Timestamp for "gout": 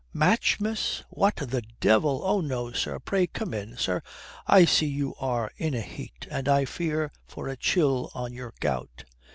8.59-9.03